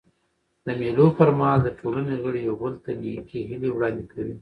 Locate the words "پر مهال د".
1.17-1.69